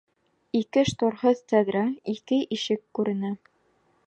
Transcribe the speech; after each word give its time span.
Ике 0.59 0.83
шторһыҙ 0.91 1.43
тәҙрә, 1.53 1.85
ике 2.17 2.43
ишек 2.59 2.85
күренә. 3.01 3.35